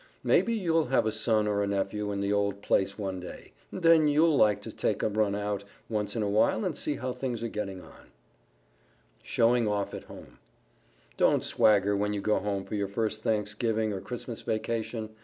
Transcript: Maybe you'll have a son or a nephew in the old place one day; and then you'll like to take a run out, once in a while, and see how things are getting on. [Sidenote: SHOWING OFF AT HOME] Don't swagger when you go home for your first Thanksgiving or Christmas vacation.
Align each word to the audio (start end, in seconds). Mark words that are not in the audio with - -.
Maybe 0.23 0.55
you'll 0.55 0.87
have 0.87 1.05
a 1.05 1.11
son 1.11 1.45
or 1.47 1.61
a 1.61 1.67
nephew 1.67 2.11
in 2.11 2.21
the 2.21 2.33
old 2.33 2.63
place 2.63 2.97
one 2.97 3.19
day; 3.19 3.53
and 3.71 3.83
then 3.83 4.07
you'll 4.07 4.35
like 4.35 4.59
to 4.63 4.71
take 4.71 5.03
a 5.03 5.09
run 5.09 5.35
out, 5.35 5.63
once 5.89 6.15
in 6.15 6.23
a 6.23 6.27
while, 6.27 6.65
and 6.65 6.75
see 6.75 6.95
how 6.95 7.13
things 7.13 7.43
are 7.43 7.47
getting 7.47 7.81
on. 7.81 7.89
[Sidenote: 8.09 9.21
SHOWING 9.21 9.67
OFF 9.67 9.93
AT 9.93 10.03
HOME] 10.05 10.39
Don't 11.17 11.43
swagger 11.43 11.95
when 11.95 12.13
you 12.13 12.19
go 12.21 12.39
home 12.39 12.65
for 12.65 12.73
your 12.73 12.87
first 12.87 13.21
Thanksgiving 13.21 13.93
or 13.93 14.01
Christmas 14.01 14.41
vacation. 14.41 15.11